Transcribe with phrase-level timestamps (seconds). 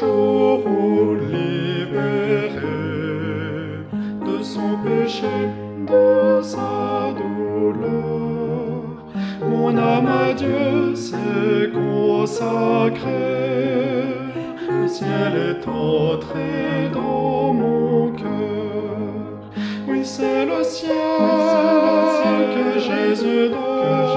[0.00, 2.60] jour où libéré
[4.26, 5.36] de son péché,
[5.86, 8.82] de sa douleur,
[9.48, 13.10] mon âme à Dieu s'est consacrée.
[14.70, 18.28] Le ciel est entré dans mon cœur.
[19.88, 20.94] Oui, c'est le ciel,
[22.54, 24.09] que Jésus donne,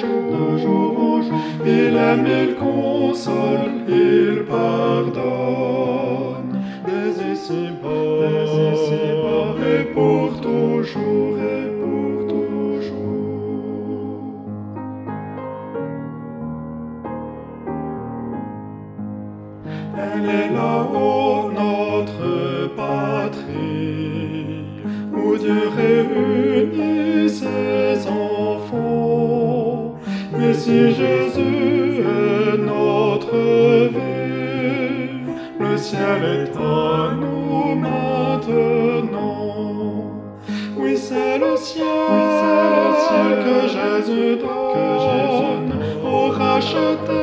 [0.00, 1.36] jour en jour.
[1.64, 6.50] Il aime, il console, il pardonne.
[6.86, 8.44] Dès ici-bas, dès
[8.74, 13.20] ici-bas, et pour toujours, et pour toujours.
[19.98, 22.30] Elle est là-haut, notre
[22.74, 24.64] patrie,
[25.14, 27.79] où Dieu réunit ses
[30.60, 35.24] si Jésus est notre vie,
[35.58, 38.90] le ciel est à nous maintenant.
[40.76, 41.86] Oui, c'est le ciel,
[43.44, 45.72] que Jésus donne, que Jésus donne
[46.04, 47.22] au racheté,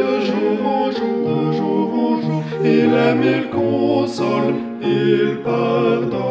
[0.00, 2.40] de jour en jour, de jour en jour.
[2.64, 6.30] Il aime, il console, il pardonne.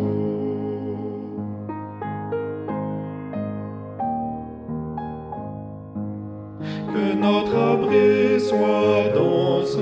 [6.92, 9.78] Que notre abri soit dans ce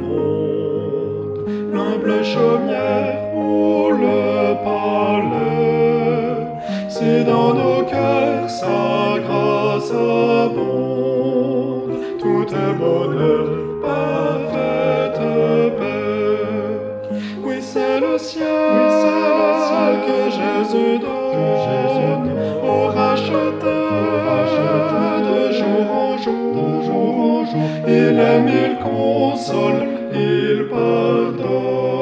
[0.00, 6.46] monde, l'humble chaumière ou le palais.
[6.88, 10.72] Si dans nos cœurs sa grâce abonde,
[12.18, 12.91] tout est bonheur,
[18.00, 22.92] le ciel, oui, c'est le ciel que Jésus donne, que Jésus donne au
[25.26, 27.60] de jour, de jour en jour.
[27.86, 29.82] Il aime, il console,
[30.14, 32.01] il pardonne.